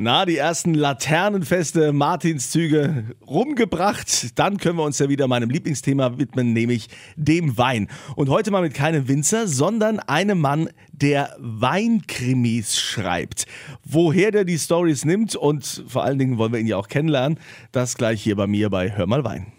Na, 0.00 0.24
die 0.24 0.36
ersten 0.36 0.74
Laternenfeste, 0.74 1.92
Martinszüge 1.92 3.16
rumgebracht. 3.26 4.38
Dann 4.38 4.58
können 4.58 4.78
wir 4.78 4.84
uns 4.84 5.00
ja 5.00 5.08
wieder 5.08 5.26
meinem 5.26 5.50
Lieblingsthema 5.50 6.18
widmen, 6.18 6.52
nämlich 6.52 6.88
dem 7.16 7.58
Wein. 7.58 7.88
Und 8.14 8.28
heute 8.28 8.52
mal 8.52 8.62
mit 8.62 8.74
keinem 8.74 9.08
Winzer, 9.08 9.48
sondern 9.48 9.98
einem 9.98 10.38
Mann, 10.38 10.68
der 10.92 11.34
Weinkrimis 11.40 12.78
schreibt. 12.78 13.46
Woher 13.82 14.30
der 14.30 14.44
die 14.44 14.58
Stories 14.58 15.04
nimmt 15.04 15.34
und 15.34 15.82
vor 15.88 16.04
allen 16.04 16.20
Dingen 16.20 16.38
wollen 16.38 16.52
wir 16.52 16.60
ihn 16.60 16.68
ja 16.68 16.76
auch 16.76 16.88
kennenlernen, 16.88 17.40
das 17.72 17.96
gleich 17.96 18.22
hier 18.22 18.36
bei 18.36 18.46
mir 18.46 18.70
bei 18.70 18.96
Hör 18.96 19.08
mal 19.08 19.24
Wein. 19.24 19.57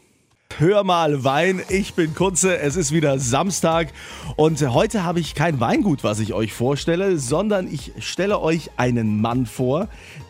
Hör 0.59 0.83
mal 0.83 1.23
Wein, 1.23 1.61
ich 1.69 1.93
bin 1.93 2.13
Kunze, 2.13 2.59
es 2.59 2.75
ist 2.75 2.91
wieder 2.91 3.17
Samstag 3.17 3.93
und 4.35 4.61
heute 4.67 5.05
habe 5.05 5.21
ich 5.21 5.33
kein 5.33 5.61
Weingut, 5.61 6.03
was 6.03 6.19
ich 6.19 6.33
euch 6.33 6.51
vorstelle, 6.51 7.17
sondern 7.17 7.73
ich 7.73 7.93
stelle 7.99 8.41
euch 8.41 8.69
einen 8.75 9.21
Mann 9.21 9.45
vor, 9.45 9.87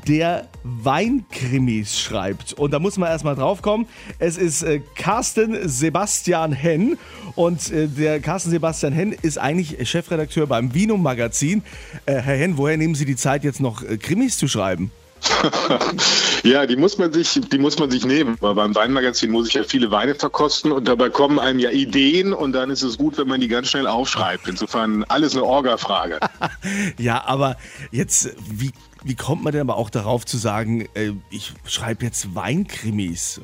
der 0.07 0.47
Weinkrimis 0.63 1.99
schreibt. 1.99 2.53
Und 2.53 2.69
da 2.75 2.77
muss 2.77 2.99
man 2.99 3.09
erstmal 3.09 3.33
drauf 3.33 3.63
kommen. 3.63 3.87
Es 4.19 4.37
ist 4.37 4.61
äh, 4.61 4.81
Carsten 4.93 5.67
Sebastian 5.67 6.51
Henn 6.51 6.99
und 7.33 7.71
äh, 7.71 7.87
der 7.87 8.19
Carsten 8.19 8.51
Sebastian 8.51 8.93
Henn 8.93 9.13
ist 9.13 9.39
eigentlich 9.39 9.89
Chefredakteur 9.89 10.45
beim 10.45 10.75
Vino 10.75 10.95
Magazin. 10.95 11.63
Äh, 12.05 12.17
Herr 12.17 12.35
Henn, 12.35 12.55
woher 12.55 12.77
nehmen 12.77 12.93
Sie 12.93 13.05
die 13.05 13.15
Zeit 13.15 13.43
jetzt 13.43 13.61
noch 13.61 13.83
Krimis 13.99 14.37
zu 14.37 14.47
schreiben? 14.47 14.91
ja, 16.43 16.65
die 16.65 16.75
muss 16.75 16.97
man 16.97 17.11
sich, 17.11 17.39
die 17.51 17.57
muss 17.57 17.79
man 17.79 17.91
sich 17.91 18.05
nehmen. 18.05 18.37
Weil 18.39 18.55
beim 18.55 18.75
Weinmagazin 18.75 19.31
muss 19.31 19.47
ich 19.47 19.53
ja 19.55 19.63
viele 19.63 19.91
Weine 19.91 20.15
verkosten 20.15 20.71
und 20.71 20.87
dabei 20.87 21.09
kommen 21.09 21.39
einem 21.39 21.59
ja 21.59 21.71
Ideen 21.71 22.33
und 22.33 22.53
dann 22.53 22.69
ist 22.69 22.81
es 22.81 22.97
gut, 22.97 23.17
wenn 23.17 23.27
man 23.27 23.41
die 23.41 23.47
ganz 23.47 23.69
schnell 23.69 23.87
aufschreibt. 23.87 24.47
Insofern 24.47 25.03
alles 25.05 25.33
eine 25.33 25.43
Orga-Frage. 25.43 26.19
ja, 26.97 27.23
aber 27.25 27.57
jetzt, 27.91 28.35
wie, 28.49 28.71
wie 29.03 29.15
kommt 29.15 29.43
man 29.43 29.53
denn 29.53 29.61
aber 29.61 29.77
auch 29.77 29.89
darauf 29.89 30.25
zu 30.25 30.37
sagen, 30.37 30.87
äh, 30.93 31.11
ich 31.29 31.53
schreibe 31.65 32.05
jetzt 32.05 32.35
Weinkrimis? 32.35 33.41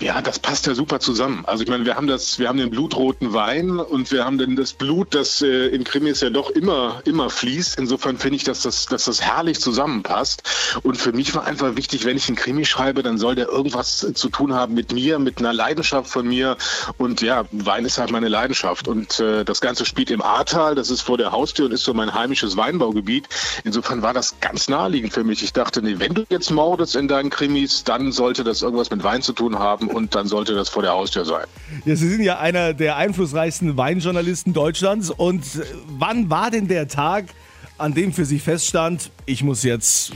Ja, 0.00 0.20
das 0.20 0.40
passt 0.40 0.66
ja 0.66 0.74
super 0.74 0.98
zusammen. 0.98 1.44
Also 1.46 1.62
ich 1.62 1.70
meine, 1.70 1.84
wir 1.84 1.94
haben 1.94 2.08
das, 2.08 2.38
wir 2.40 2.48
haben 2.48 2.58
den 2.58 2.70
blutroten 2.70 3.32
Wein 3.32 3.78
und 3.78 4.10
wir 4.10 4.24
haben 4.24 4.36
dann 4.36 4.56
das 4.56 4.72
Blut, 4.72 5.14
das 5.14 5.42
äh, 5.42 5.68
in 5.68 5.84
Krimis 5.84 6.20
ja 6.20 6.30
doch 6.30 6.50
immer, 6.50 7.00
immer 7.04 7.30
fließt. 7.30 7.78
Insofern 7.78 8.18
finde 8.18 8.36
ich, 8.36 8.44
dass 8.44 8.62
das, 8.62 8.86
dass 8.86 9.04
das 9.04 9.20
herrlich 9.20 9.60
zusammenpasst. 9.60 10.42
Und 10.82 10.96
für 10.96 11.12
mich 11.12 11.34
war 11.36 11.44
einfach 11.44 11.76
wichtig, 11.76 12.04
wenn 12.04 12.16
ich 12.16 12.26
einen 12.26 12.36
Krimi 12.36 12.64
schreibe, 12.64 13.04
dann 13.04 13.16
soll 13.16 13.36
der 13.36 13.48
irgendwas 13.48 14.06
zu 14.14 14.28
tun 14.28 14.54
haben 14.54 14.74
mit 14.74 14.92
mir, 14.92 15.20
mit 15.20 15.38
einer 15.38 15.52
Leidenschaft 15.52 16.10
von 16.10 16.26
mir. 16.26 16.56
Und 16.98 17.22
ja, 17.22 17.44
Wein 17.52 17.84
ist 17.84 17.98
halt 17.98 18.10
meine 18.10 18.28
Leidenschaft. 18.28 18.88
Und 18.88 19.20
äh, 19.20 19.44
das 19.44 19.60
Ganze 19.60 19.84
spielt 19.84 20.10
im 20.10 20.20
Ahrtal, 20.20 20.74
das 20.74 20.90
ist 20.90 21.02
vor 21.02 21.16
der 21.16 21.30
Haustür 21.30 21.66
und 21.66 21.72
ist 21.72 21.84
so 21.84 21.94
mein 21.94 22.12
heimisches 22.12 22.56
Weinbaugebiet. 22.56 23.28
Insofern 23.62 24.02
war 24.02 24.14
das 24.14 24.40
ganz 24.40 24.68
naheliegend 24.68 25.12
für 25.12 25.22
mich. 25.22 25.44
Ich 25.44 25.52
dachte, 25.52 25.80
nee, 25.80 25.94
wenn 25.98 26.14
du 26.14 26.24
jetzt 26.28 26.50
mordest 26.50 26.96
in 26.96 27.06
deinen 27.06 27.30
Krimis, 27.30 27.84
dann 27.84 28.10
sollte 28.10 28.42
das 28.42 28.62
irgendwas 28.62 28.90
mit 28.90 29.04
Wein 29.04 29.22
zu 29.22 29.32
tun 29.32 29.60
haben 29.60 29.81
und 29.88 30.14
dann 30.14 30.26
sollte 30.26 30.54
das 30.54 30.68
vor 30.68 30.82
der 30.82 30.92
Haustür 30.92 31.24
sein. 31.24 31.46
Ja, 31.84 31.96
Sie 31.96 32.08
sind 32.08 32.22
ja 32.22 32.38
einer 32.38 32.74
der 32.74 32.96
einflussreichsten 32.96 33.76
Weinjournalisten 33.76 34.52
Deutschlands. 34.52 35.10
Und 35.10 35.42
äh, 35.42 35.64
wann 35.86 36.30
war 36.30 36.50
denn 36.50 36.68
der 36.68 36.88
Tag, 36.88 37.26
an 37.78 37.94
dem 37.94 38.12
für 38.12 38.24
Sie 38.24 38.38
feststand, 38.38 39.10
ich 39.26 39.42
muss 39.42 39.62
jetzt 39.62 40.12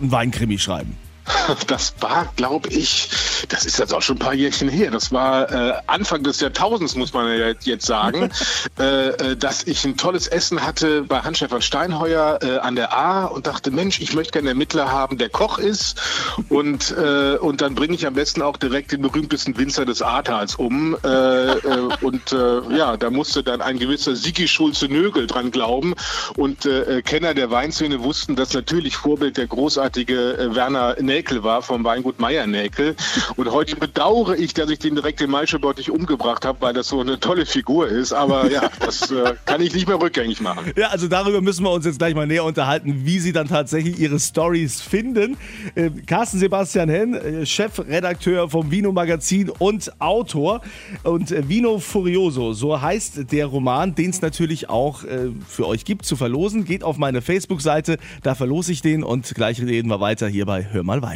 einen 0.00 0.12
Weinkrimi 0.12 0.58
schreiben? 0.58 0.96
Das 1.66 1.94
war, 2.00 2.32
glaube 2.36 2.68
ich, 2.68 3.08
das 3.48 3.64
ist 3.64 3.78
jetzt 3.78 3.94
auch 3.94 4.02
schon 4.02 4.16
ein 4.16 4.20
paar 4.20 4.34
Jährchen 4.34 4.68
her. 4.68 4.90
Das 4.90 5.12
war 5.12 5.50
äh, 5.50 5.72
Anfang 5.86 6.22
des 6.22 6.40
Jahrtausends, 6.40 6.94
muss 6.94 7.12
man 7.12 7.26
ja 7.38 7.52
jetzt 7.60 7.86
sagen, 7.86 8.30
äh, 8.78 9.08
äh, 9.08 9.36
dass 9.36 9.64
ich 9.64 9.84
ein 9.84 9.96
tolles 9.96 10.26
Essen 10.26 10.62
hatte 10.62 11.02
bei 11.02 11.20
Hans-Stefan 11.20 11.62
Steinheuer 11.62 12.38
äh, 12.42 12.58
an 12.58 12.76
der 12.76 12.96
A 12.96 13.26
und 13.26 13.46
dachte, 13.46 13.70
Mensch, 13.70 14.00
ich 14.00 14.14
möchte 14.14 14.32
gerne 14.32 14.50
einen 14.50 14.58
Ermittler 14.58 14.90
haben, 14.90 15.18
der 15.18 15.28
Koch 15.28 15.58
ist. 15.58 16.00
Und, 16.48 16.94
äh, 16.96 17.36
und 17.36 17.60
dann 17.60 17.74
bringe 17.74 17.94
ich 17.94 18.06
am 18.06 18.14
besten 18.14 18.42
auch 18.42 18.56
direkt 18.56 18.92
den 18.92 19.02
berühmtesten 19.02 19.56
Winzer 19.56 19.84
des 19.84 20.02
Ahrtals 20.02 20.54
um. 20.54 20.96
Äh, 21.02 21.56
und 22.00 22.34
ja, 22.70 22.96
da 22.96 23.10
musste 23.10 23.42
dann 23.42 23.60
ein 23.60 23.78
gewisser 23.78 24.14
Sigi 24.14 24.46
Schulze-Nögel 24.46 25.26
dran 25.26 25.50
glauben. 25.50 25.94
Und 26.36 26.68
Kenner 27.04 27.34
der 27.34 27.50
Weinszene 27.50 28.02
wussten, 28.02 28.36
dass 28.36 28.52
natürlich 28.52 28.96
Vorbild 28.96 29.36
der 29.36 29.46
großartige 29.46 30.50
Werner 30.54 30.96
Näkel 31.20 31.44
war 31.44 31.60
vom 31.60 31.84
Weingut 31.84 32.18
Meier 32.18 32.46
Näkel. 32.46 32.96
Und 33.36 33.52
heute 33.52 33.76
bedauere 33.76 34.38
ich, 34.38 34.54
dass 34.54 34.70
ich 34.70 34.78
den 34.78 34.94
direkt 34.94 35.20
in 35.20 35.30
Maischebott 35.30 35.76
nicht 35.76 35.90
umgebracht 35.90 36.46
habe, 36.46 36.62
weil 36.62 36.72
das 36.72 36.88
so 36.88 37.00
eine 37.00 37.20
tolle 37.20 37.44
Figur 37.44 37.88
ist. 37.88 38.14
Aber 38.14 38.50
ja, 38.50 38.70
das 38.80 39.10
äh, 39.10 39.34
kann 39.44 39.60
ich 39.60 39.74
nicht 39.74 39.86
mehr 39.86 40.00
rückgängig 40.00 40.40
machen. 40.40 40.72
Ja, 40.76 40.88
also 40.88 41.08
darüber 41.08 41.42
müssen 41.42 41.62
wir 41.62 41.72
uns 41.72 41.84
jetzt 41.84 41.98
gleich 41.98 42.14
mal 42.14 42.26
näher 42.26 42.44
unterhalten, 42.44 43.02
wie 43.04 43.18
Sie 43.18 43.32
dann 43.32 43.48
tatsächlich 43.48 43.98
Ihre 43.98 44.18
Stories 44.18 44.80
finden. 44.80 45.36
Äh, 45.74 45.90
Carsten 46.06 46.38
Sebastian 46.38 46.88
Henn, 46.88 47.12
äh, 47.12 47.44
Chefredakteur 47.44 48.48
vom 48.48 48.70
Vino 48.70 48.90
Magazin 48.90 49.50
und 49.50 49.92
Autor. 50.00 50.62
Und 51.02 51.32
äh, 51.32 51.46
Vino 51.46 51.80
Furioso, 51.80 52.54
so 52.54 52.80
heißt 52.80 53.30
der 53.30 53.44
Roman, 53.44 53.94
den 53.94 54.08
es 54.08 54.22
natürlich 54.22 54.70
auch 54.70 55.04
äh, 55.04 55.32
für 55.46 55.66
euch 55.66 55.84
gibt 55.84 56.06
zu 56.06 56.16
verlosen. 56.16 56.64
Geht 56.64 56.82
auf 56.82 56.96
meine 56.96 57.20
Facebook-Seite, 57.20 57.98
da 58.22 58.34
verlose 58.34 58.72
ich 58.72 58.80
den 58.80 59.04
und 59.04 59.34
gleich 59.34 59.60
reden 59.60 59.88
wir 59.88 60.00
weiter 60.00 60.26
hier 60.26 60.46
bei 60.46 60.64
Hör 60.72 60.82
mal 60.82 61.02
Wein. 61.02 61.09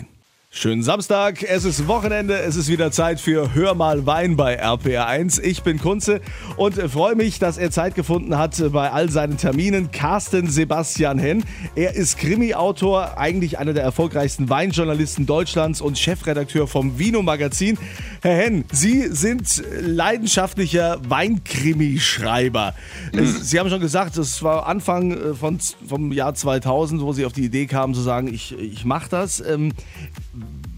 Schönen 0.56 0.84
Samstag, 0.84 1.42
es 1.42 1.64
ist 1.64 1.88
Wochenende, 1.88 2.38
es 2.38 2.54
ist 2.54 2.68
wieder 2.68 2.92
Zeit 2.92 3.20
für 3.20 3.54
Hör 3.54 3.74
mal 3.74 4.06
Wein 4.06 4.36
bei 4.36 4.62
RPR1. 4.62 5.42
Ich 5.42 5.64
bin 5.64 5.80
Kunze 5.80 6.20
und 6.56 6.76
freue 6.76 7.16
mich, 7.16 7.40
dass 7.40 7.58
er 7.58 7.72
Zeit 7.72 7.96
gefunden 7.96 8.38
hat 8.38 8.62
bei 8.70 8.88
all 8.92 9.10
seinen 9.10 9.36
Terminen. 9.36 9.90
Carsten 9.90 10.48
Sebastian 10.48 11.18
Henn. 11.18 11.42
Er 11.74 11.96
ist 11.96 12.18
Krimi-Autor, 12.18 13.18
eigentlich 13.18 13.58
einer 13.58 13.72
der 13.72 13.82
erfolgreichsten 13.82 14.48
Weinjournalisten 14.48 15.26
Deutschlands 15.26 15.80
und 15.80 15.98
Chefredakteur 15.98 16.68
vom 16.68 17.00
Vino 17.00 17.20
Magazin. 17.20 17.76
Herr 18.24 18.36
Henn, 18.36 18.64
Sie 18.72 19.08
sind 19.08 19.62
leidenschaftlicher 19.82 20.98
Weinkrimi-Schreiber. 21.06 22.74
Mhm. 23.12 23.26
Sie 23.26 23.60
haben 23.60 23.68
schon 23.68 23.82
gesagt, 23.82 24.16
es 24.16 24.42
war 24.42 24.66
Anfang 24.66 25.10
äh, 25.10 25.34
von, 25.34 25.58
vom 25.86 26.10
Jahr 26.10 26.34
2000, 26.34 27.02
wo 27.02 27.12
Sie 27.12 27.26
auf 27.26 27.34
die 27.34 27.44
Idee 27.44 27.66
kamen 27.66 27.92
zu 27.92 28.00
sagen, 28.00 28.32
ich, 28.32 28.58
ich 28.58 28.86
mache 28.86 29.10
das. 29.10 29.40
Ähm, 29.40 29.74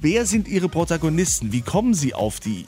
Wer 0.01 0.27
sind 0.27 0.49
Ihre 0.49 0.69
Protagonisten? 0.69 1.53
Wie 1.53 1.63
kommen 1.63 1.95
Sie 1.95 2.15
auf 2.15 2.41
die 2.41 2.67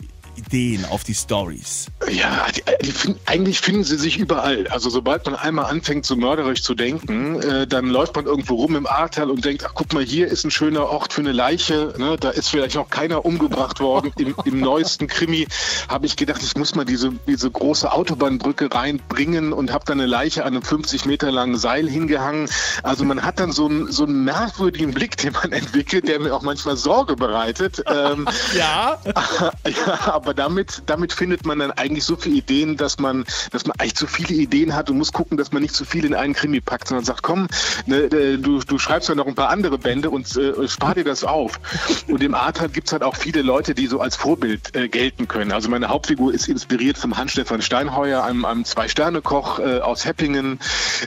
Ideen, 0.49 0.85
auf 0.87 1.05
die 1.05 1.15
Stories? 1.15 1.87
Ja, 2.11 2.47
die, 2.55 2.63
die, 2.87 3.15
eigentlich 3.27 3.61
finden 3.61 3.85
sie 3.85 3.97
sich 3.97 4.19
überall. 4.19 4.67
Also 4.69 4.89
sobald 4.89 5.27
man 5.27 5.35
einmal 5.35 5.67
anfängt, 5.67 6.07
so 6.07 6.17
mörderisch 6.17 6.63
zu 6.63 6.75
denken, 6.75 7.41
äh, 7.43 7.67
dann 7.67 7.89
läuft 7.89 8.17
man 8.17 8.27
irgendwo 8.27 8.55
rum 8.55 8.77
im 8.77 8.87
Ahrtal 8.87 9.31
und 9.31 9.45
denkt, 9.45 9.65
ach 9.67 9.73
guck 9.75 9.93
mal, 9.93 10.05
hier 10.05 10.29
ist 10.29 10.45
ein 10.45 10.51
schöner 10.51 10.89
Ort 10.89 11.13
für 11.13 11.21
eine 11.21 11.33
Leiche. 11.33 11.95
Ne? 11.99 12.17
Da 12.19 12.31
ist 12.31 12.49
vielleicht 12.49 12.77
noch 12.77 12.89
keiner 12.89 13.25
umgebracht 13.25 13.81
worden. 13.81 14.13
Im, 14.19 14.35
im 14.45 14.61
neuesten 14.61 15.07
Krimi 15.07 15.47
habe 15.89 16.07
ich 16.07 16.17
gedacht, 16.17 16.43
ich 16.43 16.57
muss 16.57 16.75
mal 16.75 16.85
diese, 16.85 17.13
diese 17.27 17.51
große 17.51 17.91
Autobahnbrücke 17.93 18.73
reinbringen 18.73 19.53
und 19.53 19.73
habe 19.73 19.85
dann 19.87 20.01
eine 20.01 20.09
Leiche 20.09 20.45
an 20.45 20.55
einem 20.55 20.63
50 20.63 21.05
Meter 21.05 21.31
langen 21.31 21.57
Seil 21.57 21.89
hingehangen. 21.89 22.49
Also 22.83 23.05
man 23.05 23.23
hat 23.23 23.39
dann 23.39 23.53
so 23.53 23.67
einen, 23.67 23.93
so 23.93 24.05
einen 24.05 24.25
merkwürdigen 24.25 24.93
Blick, 24.93 25.17
den 25.19 25.33
man 25.33 25.53
entwickelt, 25.53 26.09
der 26.09 26.21
mir 26.21 26.35
auch 26.35 26.43
manchmal 26.43 26.77
Sorge 26.77 27.17
bereitet. 27.17 27.83
Ähm, 27.87 28.27
ja. 28.57 28.99
ja, 29.67 30.15
aber 30.15 30.29
aber 30.29 30.35
damit, 30.39 30.83
damit 30.87 31.13
findet 31.13 31.45
man 31.45 31.59
dann 31.59 31.73
eigentlich 31.73 32.05
so 32.05 32.17
viele 32.17 32.37
Ideen, 32.37 32.77
dass 32.77 32.99
man, 32.99 33.25
dass 33.51 33.67
man 33.67 33.75
eigentlich 33.79 33.97
zu 33.97 34.07
viele 34.07 34.35
Ideen 34.35 34.75
hat 34.75 34.91
und 34.91 34.99
muss 34.99 35.13
gucken, 35.13 35.37
dass 35.37 35.53
man 35.53 35.63
nicht 35.63 35.75
zu 35.75 35.85
viel 35.85 36.05
in 36.05 36.15
einen 36.15 36.35
Krimi 36.35 36.61
packt, 36.61 36.89
sondern 36.89 37.05
sagt, 37.05 37.23
komm, 37.23 37.49
ne, 37.87 38.09
du, 38.09 38.61
du 38.61 38.79
schreibst 38.79 39.09
ja 39.09 39.15
noch 39.15 39.27
ein 39.27 39.35
paar 39.35 39.51
andere 39.51 39.79
Bände 39.79 40.11
und 40.11 40.37
äh, 40.37 40.69
spar 40.69 40.95
dir 40.95 41.05
das 41.05 41.25
auf. 41.25 41.61
Und 42.07 42.23
im 42.23 42.35
Arthat 42.35 42.73
gibt 42.73 42.89
es 42.89 42.93
halt 42.93 43.03
auch 43.03 43.17
viele 43.17 43.43
Leute, 43.43 43.75
die 43.75 43.87
so 43.87 44.01
als 44.01 44.17
Vorbild 44.17 44.75
äh, 44.75 44.89
gelten 44.89 45.29
können. 45.29 45.53
Also 45.53 45.69
meine 45.69 45.89
Hauptfigur 45.89 46.33
ist 46.33 46.49
inspiriert 46.49 46.99
vom 46.99 47.17
Hans-Stefan 47.17 47.63
Steinheuer, 47.63 48.23
einem, 48.25 48.45
einem 48.45 48.65
Zwei-Sterne-Koch 48.65 49.59
äh, 49.59 49.81
aus 49.81 50.05
Heppingen, 50.05 50.59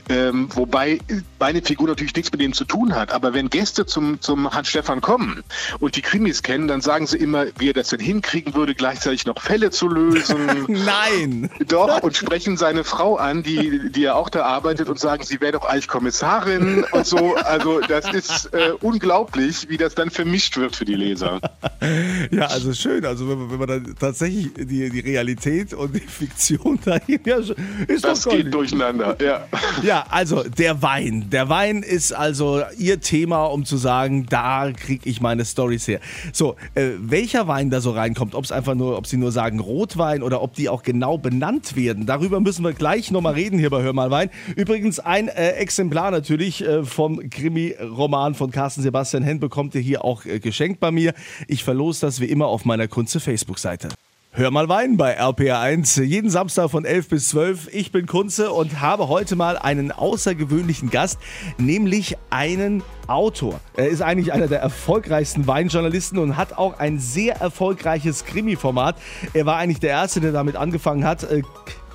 ähm, 0.08 0.48
wobei 0.54 1.00
meine 1.38 1.62
Figur 1.62 1.88
natürlich 1.88 2.14
nichts 2.14 2.30
mit 2.32 2.40
dem 2.40 2.52
zu 2.52 2.64
tun 2.64 2.94
hat. 2.94 3.12
Aber 3.12 3.34
wenn 3.34 3.50
Gäste 3.50 3.86
zum, 3.86 4.20
zum 4.20 4.52
Hans-Stefan 4.52 5.00
kommen 5.00 5.42
und 5.80 5.96
die 5.96 6.02
Krimis 6.02 6.42
kennen, 6.42 6.68
dann 6.68 6.80
sagen 6.80 7.06
sie 7.06 7.18
immer, 7.18 7.46
wie 7.58 7.70
er 7.70 7.74
das 7.74 7.88
denn 7.88 8.00
hinkriegen 8.00 8.54
würde, 8.54 8.74
gleichzeitig 8.74 9.21
gleichzeitig 9.22 9.26
noch 9.26 9.42
Fälle 9.42 9.70
zu 9.70 9.88
lösen. 9.88 10.66
Nein! 10.68 11.50
Doch, 11.68 12.02
und 12.02 12.16
sprechen 12.16 12.56
seine 12.56 12.84
Frau 12.84 13.16
an, 13.16 13.42
die, 13.42 13.90
die 13.90 14.02
ja 14.02 14.14
auch 14.14 14.28
da 14.28 14.44
arbeitet 14.44 14.88
und 14.88 14.98
sagen, 14.98 15.24
sie 15.24 15.40
wäre 15.40 15.52
doch 15.52 15.64
eigentlich 15.64 15.88
Kommissarin 15.88 16.84
und 16.92 17.06
so. 17.06 17.34
Also 17.36 17.80
das 17.80 18.12
ist 18.12 18.52
äh, 18.52 18.72
unglaublich, 18.80 19.68
wie 19.68 19.76
das 19.76 19.94
dann 19.94 20.10
vermischt 20.10 20.56
wird 20.56 20.76
für 20.76 20.84
die 20.84 20.94
Leser. 20.94 21.40
Ja, 22.30 22.46
also 22.46 22.72
schön. 22.72 23.04
Also 23.04 23.28
wenn 23.28 23.38
man, 23.38 23.50
wenn 23.50 23.58
man 23.58 23.68
dann 23.68 23.96
tatsächlich 23.98 24.54
die, 24.54 24.88
die 24.88 25.00
Realität 25.00 25.74
und 25.74 25.94
die 25.94 26.00
Fiktion 26.00 26.78
dahin, 26.84 27.20
ja, 27.26 27.38
ist 27.88 28.04
das 28.04 28.24
geht 28.24 28.54
durcheinander, 28.54 29.16
ja. 29.20 29.46
Ja, 29.82 30.04
also 30.08 30.44
der 30.44 30.80
Wein. 30.80 31.28
Der 31.30 31.48
Wein 31.48 31.82
ist 31.82 32.12
also 32.12 32.62
ihr 32.78 33.00
Thema, 33.00 33.46
um 33.46 33.64
zu 33.64 33.76
sagen, 33.76 34.26
da 34.28 34.70
kriege 34.72 35.08
ich 35.08 35.20
meine 35.20 35.44
Stories 35.44 35.88
her. 35.88 36.00
So, 36.32 36.56
äh, 36.74 36.90
welcher 36.98 37.48
Wein 37.48 37.70
da 37.70 37.80
so 37.80 37.90
reinkommt, 37.90 38.34
ob 38.34 38.44
es 38.44 38.52
einfach 38.52 38.74
nur 38.74 38.96
ob 38.96 39.06
sie 39.12 39.16
nur 39.16 39.30
sagen 39.30 39.60
Rotwein 39.60 40.22
oder 40.22 40.42
ob 40.42 40.54
die 40.54 40.68
auch 40.68 40.82
genau 40.82 41.18
benannt 41.18 41.76
werden. 41.76 42.06
Darüber 42.06 42.40
müssen 42.40 42.64
wir 42.64 42.72
gleich 42.72 43.10
nochmal 43.12 43.34
reden 43.34 43.58
hier 43.58 43.70
bei 43.70 43.82
Hör 43.82 43.92
mal 43.92 44.10
Wein. 44.10 44.30
Übrigens 44.56 44.98
ein 44.98 45.28
äh, 45.28 45.50
Exemplar 45.52 46.10
natürlich 46.10 46.66
äh, 46.66 46.84
vom 46.84 47.30
Krimi-Roman 47.30 48.34
von 48.34 48.50
Carsten 48.50 48.82
Sebastian 48.82 49.22
Henn 49.22 49.38
bekommt 49.38 49.74
ihr 49.76 49.80
hier 49.80 50.04
auch 50.04 50.24
äh, 50.24 50.40
geschenkt 50.40 50.80
bei 50.80 50.90
mir. 50.90 51.14
Ich 51.46 51.62
verlose 51.62 52.00
das 52.00 52.20
wie 52.20 52.26
immer 52.26 52.46
auf 52.46 52.64
meiner 52.64 52.88
Kunze 52.88 53.20
Facebook-Seite. 53.20 53.90
Hör 54.34 54.50
mal 54.50 54.66
Wein 54.66 54.96
bei 54.96 55.20
RPR1, 55.20 56.02
jeden 56.04 56.30
Samstag 56.30 56.70
von 56.70 56.86
11 56.86 57.10
bis 57.10 57.28
12. 57.28 57.68
Ich 57.70 57.92
bin 57.92 58.06
Kunze 58.06 58.50
und 58.50 58.80
habe 58.80 59.08
heute 59.08 59.36
mal 59.36 59.58
einen 59.58 59.92
außergewöhnlichen 59.92 60.88
Gast, 60.88 61.18
nämlich 61.58 62.16
einen 62.30 62.82
Autor. 63.08 63.60
Er 63.76 63.88
ist 63.88 64.00
eigentlich 64.00 64.32
einer 64.32 64.48
der 64.48 64.60
erfolgreichsten 64.60 65.46
Weinjournalisten 65.46 66.18
und 66.18 66.38
hat 66.38 66.56
auch 66.56 66.78
ein 66.78 66.98
sehr 66.98 67.42
erfolgreiches 67.42 68.24
Krimi-Format. 68.24 68.96
Er 69.34 69.44
war 69.44 69.58
eigentlich 69.58 69.80
der 69.80 69.90
Erste, 69.90 70.22
der 70.22 70.32
damit 70.32 70.56
angefangen 70.56 71.04
hat. 71.04 71.24
Äh, 71.24 71.42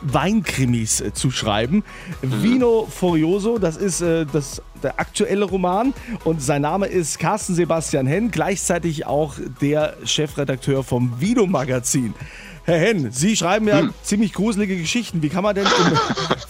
Weinkrimis 0.01 1.01
äh, 1.01 1.13
zu 1.13 1.31
schreiben. 1.31 1.83
Mhm. 2.21 2.43
Vino 2.43 2.87
Furioso, 2.89 3.57
das 3.57 3.77
ist 3.77 4.01
äh, 4.01 4.25
das, 4.31 4.61
der 4.83 4.99
aktuelle 4.99 5.45
Roman 5.45 5.93
und 6.23 6.41
sein 6.41 6.61
Name 6.61 6.87
ist 6.87 7.19
Carsten 7.19 7.55
Sebastian 7.55 8.07
Henn, 8.07 8.31
gleichzeitig 8.31 9.05
auch 9.05 9.35
der 9.61 9.95
Chefredakteur 10.03 10.83
vom 10.83 11.19
Vino 11.19 11.45
Magazin. 11.45 12.13
Herr 12.67 12.79
Henn, 12.79 13.11
Sie 13.11 13.37
schreiben 13.37 13.67
ja 13.67 13.79
hm. 13.79 13.93
ziemlich 14.03 14.33
gruselige 14.33 14.75
Geschichten. 14.75 15.21
Wie 15.21 15.29
kann 15.29 15.43
man 15.43 15.55
denn 15.55 15.65
im, 15.65 15.99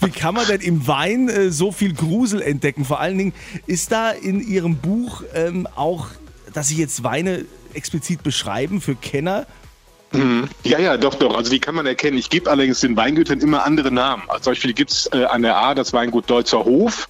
wie 0.08 0.10
kann 0.10 0.34
man 0.34 0.48
denn 0.48 0.60
im 0.60 0.86
Wein 0.88 1.28
äh, 1.28 1.50
so 1.50 1.70
viel 1.70 1.94
Grusel 1.94 2.42
entdecken? 2.42 2.84
Vor 2.84 2.98
allen 2.98 3.16
Dingen 3.16 3.32
ist 3.66 3.92
da 3.92 4.10
in 4.10 4.40
Ihrem 4.40 4.78
Buch 4.78 5.22
ähm, 5.34 5.68
auch, 5.76 6.08
dass 6.52 6.68
Sie 6.68 6.76
jetzt 6.76 7.04
Weine 7.04 7.44
explizit 7.72 8.24
beschreiben 8.24 8.80
für 8.80 8.96
Kenner 8.96 9.46
Mhm. 10.12 10.48
Ja, 10.64 10.78
ja, 10.78 10.96
doch, 10.96 11.14
doch. 11.14 11.36
Also 11.36 11.50
die 11.50 11.60
kann 11.60 11.74
man 11.74 11.86
erkennen. 11.86 12.16
Ich 12.16 12.30
gebe 12.30 12.50
allerdings 12.50 12.80
den 12.80 12.96
Weingütern 12.96 13.40
immer 13.40 13.64
andere 13.64 13.90
Namen. 13.90 14.22
Zum 14.40 14.52
Beispiel 14.52 14.72
gibt 14.72 14.90
es 14.90 15.08
äh, 15.12 15.24
an 15.24 15.42
der 15.42 15.56
A 15.56 15.74
das 15.74 15.92
Weingut 15.92 16.30
Deutzer 16.30 16.64
Hof. 16.64 17.08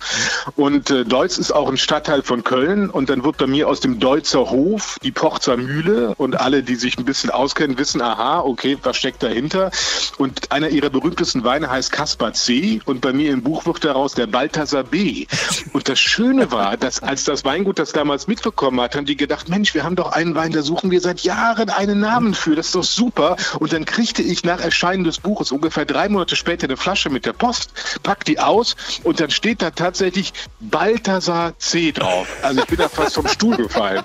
Und 0.57 0.91
äh, 0.91 1.05
Deutz 1.05 1.39
ist 1.39 1.53
auch 1.53 1.69
ein 1.69 1.77
Stadtteil 1.77 2.23
von 2.23 2.43
Köln. 2.43 2.91
Und 2.91 3.09
dann 3.09 3.23
wird 3.23 3.37
bei 3.37 3.47
mir 3.47 3.69
aus 3.69 3.81
dem 3.81 4.01
Deutzer 4.01 4.51
Hof 4.51 4.97
die 5.03 5.13
Porzer 5.13 5.57
Mühle. 5.57 6.15
Und 6.17 6.41
alle, 6.41 6.63
die 6.63 6.75
sich 6.75 6.99
ein 6.99 7.05
bisschen 7.05 7.31
auskennen, 7.31 7.79
wissen, 7.79 8.03
aha, 8.03 8.41
okay, 8.41 8.77
was 8.83 8.97
steckt 8.97 9.23
dahinter? 9.23 9.71
Und 10.17 10.51
einer 10.51 10.69
ihrer 10.69 10.91
berühmtesten 10.91 11.45
Weine 11.45 11.71
heißt 11.71 11.93
Kaspar 11.93 12.33
C. 12.33 12.81
Und 12.85 13.01
bei 13.01 13.13
mir 13.13 13.31
im 13.31 13.43
Buch 13.43 13.65
wird 13.65 13.85
daraus 13.85 14.15
der 14.15 14.27
Balthasar 14.27 14.83
B. 14.83 15.27
Und 15.73 15.89
das 15.89 16.01
Schöne 16.01 16.51
war, 16.51 16.77
dass 16.77 17.01
als 17.01 17.23
das 17.25 17.45
Weingut 17.45 17.79
das 17.79 17.93
damals 17.93 18.27
mitbekommen 18.27 18.81
hat, 18.81 18.97
haben 18.97 19.07
die 19.07 19.17
gedacht, 19.17 19.49
Mensch, 19.49 19.75
wir 19.75 19.85
haben 19.85 19.95
doch 19.95 20.11
einen 20.11 20.35
Wein, 20.35 20.51
da 20.51 20.63
suchen 20.63 20.91
wir 20.91 21.01
seit 21.01 21.21
Jahren 21.21 21.71
einen 21.71 22.01
Namen 22.01 22.35
für. 22.35 22.57
Das 22.57 22.67
ist 22.67 22.75
doch 22.75 22.88
super. 22.95 23.37
Und 23.59 23.73
dann 23.73 23.85
kriegte 23.85 24.23
ich 24.23 24.45
nach 24.45 24.61
Erscheinen 24.61 25.05
des 25.05 25.19
Buches 25.19 25.53
ungefähr 25.53 25.85
drei 25.85 26.09
Monate 26.09 26.37
später 26.37 26.65
eine 26.65 26.77
Flasche 26.77 27.11
mit 27.11 27.27
der 27.27 27.33
Post, 27.33 27.71
pack 28.03 28.25
die 28.25 28.39
aus 28.39 28.77
und 29.05 29.21
dann 29.21 29.31
steht 29.31 29.63
da 29.63 29.71
tatsächlich 29.71 30.33
Balthasar 30.61 31.59
C 31.59 31.93
drauf. 31.93 32.29
Also 32.43 32.61
ich 32.61 32.67
bin 32.67 32.79
da 32.79 32.89
fast 32.89 33.15
vom 33.15 33.29
Stuhl 33.29 33.57
gefallen. 33.57 34.05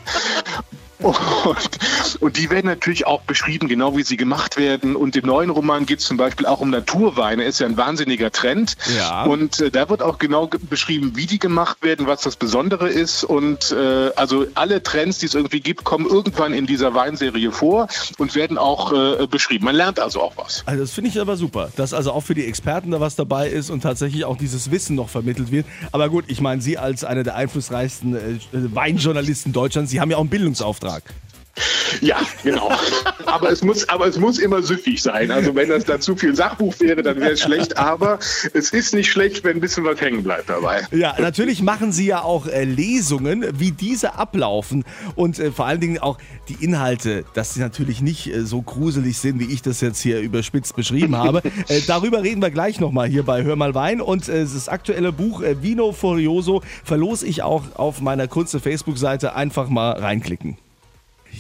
Und, 1.04 2.22
und, 2.22 2.38
die 2.38 2.50
werden 2.50 2.68
natürlich 2.68 3.06
auch 3.06 3.22
beschrieben, 3.22 3.68
genau 3.68 3.98
wie 3.98 4.04
sie 4.04 4.18
gemacht 4.18 4.58
werden. 4.58 4.96
Und 4.96 5.16
im 5.16 5.26
neuen 5.26 5.50
Roman 5.50 5.86
geht 5.86 6.00
es 6.00 6.06
zum 6.06 6.18
Beispiel 6.18 6.46
auch 6.46 6.62
um 6.62 6.70
Naturweine. 6.70 7.44
Ist 7.44 7.60
ja 7.60 7.68
ein 7.68 7.76
wahnsinniger 7.78 8.32
Trend. 8.32 8.78
Ja. 8.98 9.26
Und 9.26 9.60
äh, 9.60 9.70
da 9.70 9.90
wird 9.90 10.02
auch 10.02 10.18
genau 10.18 10.50
beschrieben, 10.70 11.12
wie 11.16 11.26
die 11.26 11.40
gemacht 11.40 11.78
werden, 11.82 12.08
was 12.08 12.22
das 12.22 12.38
Besondere 12.38 12.90
ist. 12.90 13.24
Und 13.24 13.72
äh, 13.72 14.12
also 14.16 14.46
alle 14.56 14.82
Trends, 14.82 15.20
die 15.20 15.26
es 15.26 15.36
irgendwie 15.36 15.60
gibt, 15.60 15.84
kommen 15.84 16.06
irgendwann 16.06 16.54
in 16.54 16.66
dieser 16.66 16.94
Weinserie 16.94 17.52
vor 17.52 17.88
und 18.18 18.36
werden 18.36 18.58
auch 18.58 18.94
äh, 18.94 19.28
beschrieben. 19.28 19.66
Man 19.66 19.76
lernt 19.76 20.00
also 20.00 20.22
auch 20.22 20.38
was. 20.38 20.64
Also 20.66 20.82
das 20.82 20.92
finde 20.92 21.10
ich 21.10 21.20
aber 21.20 21.36
super, 21.36 21.70
dass 21.76 21.94
also 21.94 22.12
auch 22.12 22.22
für 22.22 22.34
die 22.34 22.46
Experten 22.46 22.92
da 22.92 23.00
was 23.00 23.16
dabei 23.16 23.50
ist 23.50 23.70
und 23.70 23.82
tatsächlich 23.82 24.26
auch 24.26 24.38
dieses 24.38 24.72
Wissen 24.72 24.96
noch 24.96 25.10
vermittelt 25.10 25.52
wird. 25.52 25.66
Aber 25.92 26.10
gut, 26.10 26.26
ich 26.28 26.40
meine, 26.40 26.62
Sie 26.62 26.78
als 26.78 27.04
einer 27.04 27.24
der 27.24 27.36
einflussreichsten 27.36 28.16
äh, 28.16 28.40
Weinjournalisten 28.52 29.52
Deutschlands, 29.54 29.92
Sie 29.92 30.00
haben 30.00 30.12
ja 30.12 30.18
auch 30.18 30.22
einen 30.22 30.30
Bildungsauftrag. 30.30 30.93
Tag. 30.94 31.04
Ja, 32.02 32.20
genau. 32.44 32.72
aber, 33.28 33.52
es 33.52 33.64
muss, 33.64 33.88
aber 33.88 34.08
es 34.08 34.18
muss 34.18 34.40
immer 34.40 34.64
süffig 34.64 35.02
sein. 35.02 35.30
Also 35.30 35.54
wenn 35.54 35.70
das 35.70 35.86
da 35.86 36.00
zu 36.00 36.16
viel 36.16 36.36
Sachbuch 36.36 36.74
wäre, 36.80 37.04
dann 37.04 37.20
wäre 37.20 37.34
es 37.34 37.42
schlecht. 37.42 37.78
Aber 37.78 38.18
es 38.54 38.72
ist 38.72 38.94
nicht 38.94 39.12
schlecht, 39.12 39.44
wenn 39.44 39.58
ein 39.58 39.62
bisschen 39.62 39.86
was 39.86 40.02
hängen 40.02 40.24
bleibt 40.24 40.50
dabei. 40.50 40.82
Ja, 40.92 41.16
natürlich 41.20 41.62
machen 41.62 41.92
Sie 41.92 42.08
ja 42.08 42.24
auch 42.24 42.48
äh, 42.48 42.64
Lesungen, 42.64 43.46
wie 43.60 43.72
diese 43.72 44.16
ablaufen. 44.16 44.84
Und 45.16 45.38
äh, 45.38 45.52
vor 45.52 45.68
allen 45.68 45.80
Dingen 45.80 46.00
auch 46.00 46.18
die 46.50 46.64
Inhalte, 46.64 47.24
dass 47.36 47.54
sie 47.54 47.60
natürlich 47.60 48.02
nicht 48.02 48.34
äh, 48.34 48.46
so 48.46 48.64
gruselig 48.64 49.20
sind, 49.20 49.40
wie 49.40 49.54
ich 49.54 49.62
das 49.62 49.80
jetzt 49.82 50.02
hier 50.02 50.20
überspitzt 50.22 50.76
beschrieben 50.76 51.16
habe. 51.18 51.42
Äh, 51.68 51.82
darüber 51.88 52.24
reden 52.24 52.42
wir 52.42 52.50
gleich 52.50 52.80
nochmal 52.80 53.08
hier 53.08 53.24
bei 53.24 53.44
Hör 53.44 53.56
mal 53.56 53.74
Wein. 53.74 54.02
Und 54.02 54.28
äh, 54.28 54.42
das 54.42 54.68
aktuelle 54.68 55.12
Buch 55.12 55.42
äh, 55.42 55.62
Vino 55.62 55.92
Furioso 55.92 56.62
verlose 56.84 57.26
ich 57.26 57.42
auch 57.42 57.64
auf 57.76 58.02
meiner 58.02 58.28
Kunze 58.28 58.60
Facebook-Seite. 58.60 59.36
Einfach 59.36 59.70
mal 59.70 59.92
reinklicken. 59.92 60.58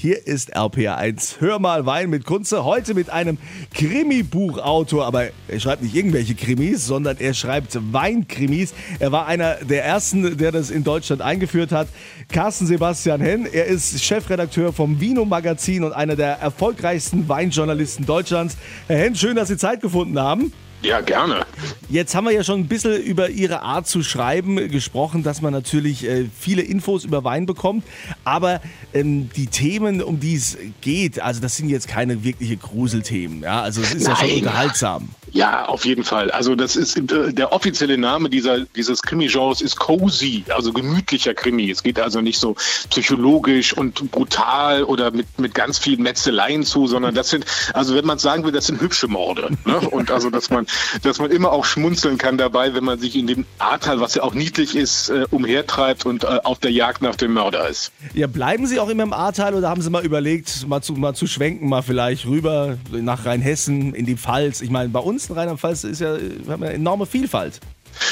Hier 0.04 0.28
ist 0.28 0.54
RPA1. 0.58 1.40
Hör 1.40 1.60
mal 1.60 1.86
Wein 1.86 2.10
mit 2.10 2.26
Kunze. 2.26 2.66
Heute 2.66 2.94
mit 2.94 3.10
einem 3.10 3.38
Krimi-Buchautor. 3.74 5.06
Aber 5.06 5.30
er 5.48 5.60
schreibt 5.62 5.82
nicht 5.82 5.96
irgendwelche 5.96 6.36
Krimis, 6.36 6.86
sondern 6.86 7.16
er 7.20 7.34
schreibt 7.34 7.80
Weinkrimis. 7.94 8.74
Er 9.00 9.14
war 9.14 9.28
einer 9.28 9.56
der 9.64 9.86
ersten, 9.86 10.38
der 10.38 10.52
das 10.52 10.72
in 10.72 10.84
Deutschland 10.84 11.22
eingeführt 11.22 11.72
hat. 11.72 11.88
Carsten 12.28 12.68
Sebastian 12.68 13.22
Henn. 13.22 13.46
Er 13.46 13.68
ist 13.68 14.04
Chefredakteur 14.04 14.74
vom 14.74 15.00
Vino 15.00 15.24
Magazin 15.24 15.86
und 15.86 15.94
einer 15.94 16.18
der 16.18 16.34
erfolgreichsten 16.34 17.30
Weinjournalisten 17.30 18.06
Deutschlands. 18.06 18.58
Herr 18.88 18.98
Henn, 18.98 19.16
schön, 19.16 19.38
dass 19.38 19.48
Sie 19.48 19.56
Zeit 19.56 19.80
gefunden 19.80 20.20
haben. 20.20 20.52
Ja, 20.84 21.00
gerne. 21.00 21.46
Jetzt 21.90 22.14
haben 22.14 22.26
wir 22.26 22.34
ja 22.34 22.44
schon 22.44 22.60
ein 22.60 22.68
bisschen 22.68 23.02
über 23.02 23.30
Ihre 23.30 23.62
Art 23.62 23.88
zu 23.88 24.04
schreiben 24.04 24.70
gesprochen, 24.70 25.24
dass 25.24 25.42
man 25.42 25.54
natürlich 25.54 26.06
äh, 26.06 26.26
viele 26.38 26.62
Infos 26.62 27.06
über 27.06 27.24
Wein 27.24 27.46
bekommt. 27.46 27.86
Aber 28.26 28.62
ähm, 28.94 29.30
die 29.36 29.48
Themen, 29.48 30.02
um 30.02 30.20
die 30.20 30.36
es 30.36 30.58
geht, 30.82 31.22
also 31.22 31.40
das 31.40 31.56
sind 31.56 31.70
jetzt 31.70 31.88
keine 31.88 32.24
wirkliche 32.26 32.58
Gruselthemen. 32.58 33.44
Ja? 33.44 33.62
Also 33.62 33.82
es 33.82 33.94
ist 33.94 34.04
Nein. 34.04 34.16
ja 34.20 34.28
schon 34.28 34.38
unterhaltsam. 34.38 35.10
Ja, 35.34 35.66
auf 35.66 35.84
jeden 35.86 36.04
Fall. 36.04 36.30
Also 36.30 36.54
das 36.54 36.76
ist 36.76 36.96
äh, 36.96 37.34
der 37.34 37.52
offizielle 37.52 37.98
Name 37.98 38.30
dieser, 38.30 38.62
dieses 38.76 39.02
Krimi-Genres 39.02 39.62
ist 39.62 39.78
cozy, 39.78 40.44
also 40.56 40.72
gemütlicher 40.72 41.34
Krimi. 41.34 41.72
Es 41.72 41.82
geht 41.82 42.00
also 42.00 42.22
nicht 42.22 42.40
so 42.40 42.56
psychologisch 42.92 43.74
und 43.76 44.12
brutal 44.12 44.84
oder 44.84 45.10
mit, 45.10 45.40
mit 45.40 45.56
ganz 45.56 45.80
vielen 45.80 46.04
Metzeleien 46.04 46.64
zu, 46.64 46.86
sondern 46.86 47.16
das 47.16 47.30
sind, 47.30 47.46
also 47.74 47.96
wenn 47.96 48.06
man 48.06 48.20
sagen 48.20 48.44
will, 48.44 48.52
das 48.52 48.68
sind 48.68 48.80
hübsche 48.80 49.08
Morde. 49.08 49.50
Ne? 49.66 49.80
Und 49.94 50.12
also, 50.12 50.30
dass 50.30 50.50
man, 50.50 50.66
dass 51.02 51.20
man 51.20 51.32
immer 51.32 51.52
auch 51.52 51.66
schmunzeln 51.66 52.18
kann 52.18 52.38
dabei, 52.38 52.74
wenn 52.74 52.84
man 52.84 53.00
sich 53.00 53.16
in 53.16 53.28
dem 53.28 53.46
Ahrtal, 53.60 54.00
was 54.00 54.16
ja 54.16 54.24
auch 54.24 54.34
niedlich 54.34 54.76
ist, 54.76 55.10
äh, 55.10 55.26
umhertreibt 55.30 56.06
und 56.06 56.24
äh, 56.24 56.40
auf 56.44 56.60
der 56.60 56.72
Jagd 56.72 57.02
nach 57.02 57.16
dem 57.16 57.34
Mörder 57.34 57.68
ist. 57.68 57.92
Ja, 58.14 58.28
bleiben 58.28 58.66
Sie 58.66 58.80
auch 58.80 58.90
immer 58.90 59.04
im 59.04 59.14
Ahrtal 59.14 59.54
oder 59.56 59.70
haben 59.70 59.82
Sie 59.82 59.90
mal 59.90 60.06
überlegt, 60.06 60.68
mal 60.68 60.82
zu, 60.82 60.94
mal 60.94 61.14
zu 61.14 61.28
schwenken, 61.28 61.70
mal 61.70 61.82
vielleicht 61.82 62.26
rüber 62.26 62.78
nach 62.92 63.26
Rheinhessen, 63.26 63.94
in 63.94 64.06
die 64.06 64.16
Pfalz? 64.16 64.62
Ich 64.62 64.70
meine, 64.70 64.90
bei 64.90 65.00
uns 65.00 65.23
ansonsten 65.24 65.34
Rheinland-Pfalz 65.34 65.84
ist 65.86 66.02
ja, 66.02 66.18
wir 66.20 66.54
haben 66.54 66.64
ja 66.64 66.70
enorme 66.70 67.06
Vielfalt. 67.06 67.60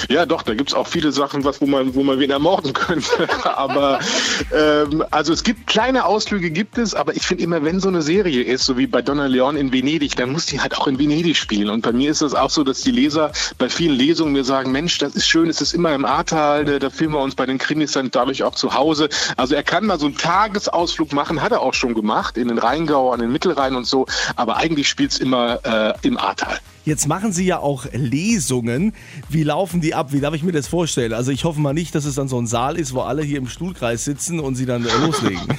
Ja, 0.09 0.25
doch, 0.25 0.43
da 0.43 0.53
gibt 0.53 0.69
es 0.69 0.75
auch 0.75 0.87
viele 0.87 1.11
Sachen, 1.11 1.43
was, 1.43 1.61
wo 1.61 1.65
man, 1.65 1.95
wo 1.95 2.03
man 2.03 2.19
wen 2.19 2.29
ermorden 2.29 2.73
könnte. 2.73 3.27
aber 3.43 3.99
ähm, 4.53 5.03
also 5.11 5.33
es 5.33 5.43
gibt 5.43 5.67
kleine 5.67 6.05
Ausflüge, 6.05 6.51
gibt 6.51 6.77
es, 6.77 6.93
aber 6.93 7.15
ich 7.15 7.25
finde 7.25 7.43
immer, 7.43 7.63
wenn 7.63 7.79
so 7.79 7.87
eine 7.87 8.01
Serie 8.01 8.43
ist, 8.43 8.65
so 8.65 8.77
wie 8.77 8.87
bei 8.87 9.01
Donna 9.01 9.25
Leon 9.25 9.57
in 9.57 9.73
Venedig, 9.73 10.15
dann 10.15 10.31
muss 10.31 10.45
die 10.45 10.59
halt 10.59 10.77
auch 10.77 10.87
in 10.87 10.99
Venedig 10.99 11.37
spielen. 11.37 11.69
Und 11.69 11.81
bei 11.81 11.91
mir 11.91 12.11
ist 12.11 12.21
es 12.21 12.33
auch 12.33 12.49
so, 12.49 12.63
dass 12.63 12.81
die 12.81 12.91
Leser 12.91 13.31
bei 13.57 13.69
vielen 13.69 13.95
Lesungen 13.95 14.33
mir 14.33 14.43
sagen, 14.43 14.71
Mensch, 14.71 14.97
das 14.99 15.15
ist 15.15 15.27
schön, 15.27 15.49
es 15.49 15.61
ist 15.61 15.73
immer 15.73 15.93
im 15.93 16.05
Ahrtal, 16.05 16.65
da, 16.65 16.79
da 16.79 16.89
fühlen 16.89 17.11
wir 17.11 17.19
uns 17.19 17.35
bei 17.35 17.45
den 17.45 17.57
Krimis 17.57 17.93
dann 17.93 18.11
dadurch 18.11 18.43
auch 18.43 18.55
zu 18.55 18.73
Hause. 18.73 19.09
Also 19.37 19.55
er 19.55 19.63
kann 19.63 19.85
mal 19.85 19.99
so 19.99 20.05
einen 20.05 20.17
Tagesausflug 20.17 21.11
machen, 21.13 21.41
hat 21.41 21.51
er 21.51 21.61
auch 21.61 21.73
schon 21.73 21.93
gemacht, 21.93 22.37
in 22.37 22.47
den 22.47 22.59
Rheingau, 22.59 23.11
an 23.11 23.19
den 23.19 23.31
Mittelrhein 23.31 23.75
und 23.75 23.85
so, 23.85 24.05
aber 24.35 24.57
eigentlich 24.57 24.87
spielt 24.87 25.11
es 25.11 25.19
immer 25.19 25.59
äh, 25.65 25.93
im 26.07 26.17
Ahrtal. 26.17 26.59
Jetzt 26.83 27.07
machen 27.07 27.31
Sie 27.31 27.45
ja 27.45 27.59
auch 27.59 27.85
Lesungen. 27.93 28.93
Wie 29.29 29.43
laufen 29.43 29.81
die 29.81 29.93
ab? 29.93 30.13
Wie 30.13 30.19
darf 30.19 30.33
ich 30.33 30.41
mir 30.41 30.51
das 30.51 30.67
vorstellen? 30.67 31.13
Also 31.13 31.31
ich 31.31 31.43
hoffe 31.43 31.59
mal 31.59 31.73
nicht, 31.73 31.93
dass 31.93 32.05
es 32.05 32.15
dann 32.15 32.27
so 32.27 32.39
ein 32.39 32.47
Saal 32.47 32.75
ist, 32.75 32.93
wo 32.93 33.01
alle 33.01 33.21
hier 33.21 33.37
im 33.37 33.47
Stuhlkreis 33.47 34.03
sitzen 34.03 34.39
und 34.39 34.55
Sie 34.55 34.65
dann 34.65 34.85
äh, 34.85 34.89
loslegen. 35.05 35.41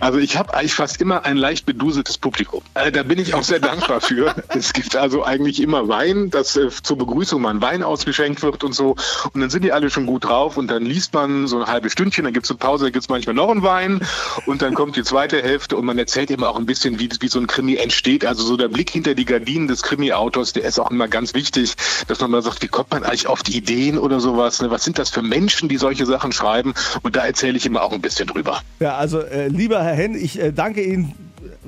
Also 0.00 0.18
ich 0.18 0.36
habe 0.36 0.52
eigentlich 0.54 0.74
fast 0.74 1.00
immer 1.00 1.24
ein 1.24 1.36
leicht 1.36 1.64
beduseltes 1.64 2.18
Publikum. 2.18 2.60
Äh, 2.74 2.92
da 2.92 3.02
bin 3.02 3.18
ich 3.18 3.34
auch 3.34 3.42
sehr 3.42 3.60
dankbar 3.60 4.00
für. 4.00 4.34
Es 4.48 4.72
gibt 4.72 4.96
also 4.96 5.24
eigentlich 5.24 5.62
immer 5.62 5.88
Wein, 5.88 6.28
dass 6.30 6.56
äh, 6.56 6.68
zur 6.82 6.98
Begrüßung 6.98 7.40
mal 7.40 7.50
ein 7.50 7.62
Wein 7.62 7.82
ausgeschenkt 7.82 8.42
wird 8.42 8.64
und 8.64 8.74
so. 8.74 8.96
Und 9.32 9.40
dann 9.40 9.48
sind 9.48 9.64
die 9.64 9.72
alle 9.72 9.88
schon 9.88 10.06
gut 10.06 10.24
drauf 10.24 10.56
und 10.56 10.68
dann 10.68 10.84
liest 10.84 11.14
man 11.14 11.46
so 11.46 11.60
ein 11.60 11.66
halbes 11.66 11.92
Stündchen, 11.92 12.24
dann 12.24 12.32
gibt 12.32 12.46
es 12.46 12.50
eine 12.50 12.58
Pause, 12.58 12.86
dann 12.86 12.92
gibt 12.92 13.04
es 13.04 13.08
manchmal 13.08 13.34
noch 13.34 13.48
einen 13.48 13.62
Wein 13.62 14.00
und 14.44 14.60
dann 14.60 14.74
kommt 14.74 14.96
die 14.96 15.02
zweite 15.02 15.42
Hälfte 15.42 15.76
und 15.76 15.84
man 15.84 15.98
erzählt 15.98 16.30
immer 16.30 16.50
auch 16.50 16.58
ein 16.58 16.66
bisschen, 16.66 16.98
wie, 16.98 17.08
wie 17.20 17.28
so 17.28 17.38
ein 17.38 17.46
Krimi 17.46 17.76
entsteht. 17.76 18.24
Also 18.24 18.44
so 18.44 18.56
der 18.56 18.68
Blick 18.68 18.90
hinter 18.90 19.14
die 19.14 19.24
Gardinen 19.24 19.68
des 19.68 19.82
Krimis 19.82 19.95
Krimi-Autors, 19.96 20.52
der 20.52 20.64
ist 20.64 20.78
auch 20.78 20.90
immer 20.90 21.08
ganz 21.08 21.32
wichtig, 21.32 21.74
dass 22.06 22.20
man 22.20 22.30
mal 22.30 22.42
sagt, 22.42 22.62
wie 22.62 22.68
kommt 22.68 22.90
man 22.90 23.02
eigentlich 23.02 23.26
auf 23.26 23.42
die 23.42 23.56
Ideen 23.56 23.98
oder 23.98 24.20
sowas? 24.20 24.60
Ne? 24.60 24.70
Was 24.70 24.84
sind 24.84 24.98
das 24.98 25.08
für 25.08 25.22
Menschen, 25.22 25.68
die 25.68 25.78
solche 25.78 26.04
Sachen 26.04 26.32
schreiben? 26.32 26.74
Und 27.02 27.16
da 27.16 27.24
erzähle 27.24 27.56
ich 27.56 27.64
immer 27.64 27.82
auch 27.82 27.92
ein 27.92 28.02
bisschen 28.02 28.26
drüber. 28.26 28.60
Ja, 28.78 28.96
also 28.96 29.20
äh, 29.20 29.48
lieber 29.48 29.82
Herr 29.82 29.94
Henn, 29.94 30.14
ich 30.14 30.38
äh, 30.38 30.52
danke 30.52 30.82
Ihnen 30.82 31.14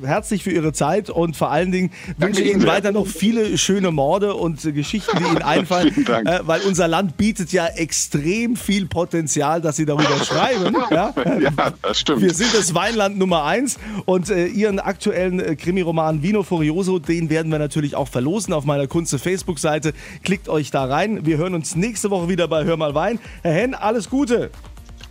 herzlich 0.03 0.45
für 0.45 0.51
Ihre 0.51 0.73
Zeit 0.73 1.11
und 1.11 1.37
vor 1.37 1.51
allen 1.51 1.73
Dingen 1.73 1.91
wünsche 2.17 2.43
ich 2.43 2.53
Ihnen 2.53 2.67
weiter 2.67 2.93
noch 2.93 3.07
viele 3.07 3.59
schöne 3.59 3.91
Morde 3.91 4.35
und 4.35 4.63
Geschichten, 4.63 5.19
die 5.19 5.25
Ihnen 5.25 5.43
einfallen, 5.43 6.07
äh, 6.07 6.41
weil 6.43 6.61
unser 6.63 6.89
Land 6.89 7.17
bietet 7.17 7.53
ja 7.53 7.67
extrem 7.67 8.57
viel 8.57 8.87
Potenzial, 8.87 9.61
dass 9.61 9.77
Sie 9.77 9.87
darüber 9.87 10.17
schreiben. 10.25 10.77
Ja? 10.91 11.15
ja, 11.41 11.73
das 11.83 12.01
stimmt. 12.01 12.23
Wir 12.23 12.35
sind 12.35 12.55
das 12.55 12.75
Weinland 12.75 13.19
Nummer 13.19 13.45
eins 13.45 13.79
und 14.05 14.31
äh, 14.31 14.47
Ihren 14.47 14.81
aktuellen 14.81 15.41
äh, 15.41 15.57
Krimiroman 15.57 16.23
Vino 16.23 16.43
Furioso, 16.43 16.99
den 16.99 17.31
werden 17.31 17.51
wir 17.53 17.59
natürlich 17.59 17.95
auch 17.95 18.09
verlosen 18.09 18.53
auf 18.53 18.65
meiner 18.65 18.87
Kunze 18.87 19.19
Facebook-Seite. 19.19 19.93
Klickt 20.25 20.49
euch 20.49 20.71
da 20.71 20.85
rein. 20.85 21.27
Wir 21.27 21.37
hören 21.39 21.55
uns 21.55 21.77
nächste 21.77 22.11
Woche 22.11 22.29
wieder 22.29 22.49
bei 22.49 22.65
Hör 22.65 22.77
mal 22.77 22.95
Wein. 22.95 23.19
Herr 23.43 23.53
Henn, 23.53 23.75
alles 23.75 24.11
Gute. 24.11 24.51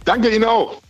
Danke 0.05 0.29
Ihnen 0.33 0.45
auch. 0.45 0.81